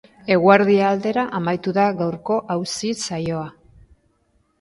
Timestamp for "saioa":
3.09-3.45